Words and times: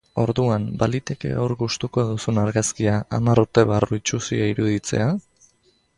Orduan, 0.21 0.63
baliteke 0.83 1.33
gaur 1.41 1.53
gustukoa 1.59 2.05
duzun 2.09 2.41
argazkia 2.45 2.97
hamar 3.19 3.43
urte 3.45 3.67
barru 3.73 4.03
itsusia 4.03 4.49
iruditzea? 4.57 5.11